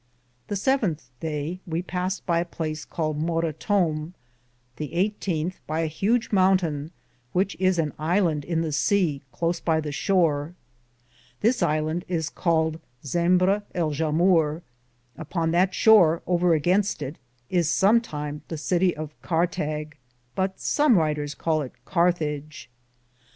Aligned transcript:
The 0.47 0.55
seventhe 0.55 1.11
daye 1.19 1.59
we 1.67 1.83
passed 1.83 2.25
by 2.25 2.39
a 2.39 2.45
place 2.45 2.85
caled 2.85 3.19
Morrottome. 3.19 4.13
The 4.77 4.87
1 4.87 4.93
8th, 5.21 5.53
by 5.67 5.81
a 5.81 5.87
hudge 5.87 6.31
mountaine, 6.31 6.89
which 7.33 7.55
is 7.59 7.77
an 7.77 7.93
Ilande 7.99 8.43
in 8.45 8.61
the 8.63 8.69
seae, 8.73 9.21
close 9.31 9.59
by 9.59 9.79
the 9.79 9.91
shore. 9.91 10.55
This 11.41 11.61
ilande 11.61 12.03
is 12.07 12.29
called 12.31 12.79
Simberrie.^ 13.03 14.61
Upon 15.19 15.51
that 15.51 15.75
shore, 15.75 16.23
over 16.25 16.59
againste 16.59 17.03
it, 17.03 17.17
was 17.51 17.67
somtime 17.69 18.41
the 18.47 18.57
Cittie 18.57 18.97
of 18.97 19.13
Carttag, 19.21 19.97
but 20.33 20.59
some 20.59 20.95
wryteres 20.95 21.35
caled 21.37 21.65
it 21.67 21.73
Carthage. 21.85 22.71